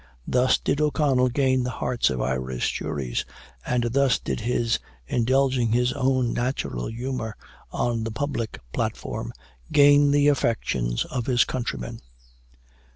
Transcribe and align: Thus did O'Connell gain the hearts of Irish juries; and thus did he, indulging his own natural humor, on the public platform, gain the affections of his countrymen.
Thus 0.25 0.57
did 0.57 0.81
O'Connell 0.81 1.29
gain 1.29 1.61
the 1.61 1.69
hearts 1.77 2.09
of 2.09 2.21
Irish 2.23 2.71
juries; 2.79 3.23
and 3.63 3.83
thus 3.83 4.17
did 4.17 4.39
he, 4.39 4.67
indulging 5.05 5.73
his 5.73 5.93
own 5.93 6.33
natural 6.33 6.87
humor, 6.87 7.35
on 7.71 8.03
the 8.03 8.09
public 8.09 8.59
platform, 8.73 9.31
gain 9.71 10.09
the 10.09 10.27
affections 10.27 11.05
of 11.05 11.27
his 11.27 11.43
countrymen. 11.45 11.99